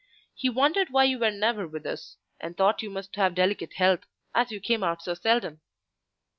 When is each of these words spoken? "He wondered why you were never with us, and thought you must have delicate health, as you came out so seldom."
"He 0.33 0.49
wondered 0.49 0.89
why 0.89 1.03
you 1.03 1.19
were 1.19 1.29
never 1.29 1.67
with 1.67 1.85
us, 1.85 2.17
and 2.39 2.57
thought 2.57 2.81
you 2.81 2.89
must 2.89 3.15
have 3.17 3.35
delicate 3.35 3.73
health, 3.73 4.07
as 4.33 4.49
you 4.49 4.59
came 4.59 4.83
out 4.83 5.03
so 5.03 5.13
seldom." 5.13 5.61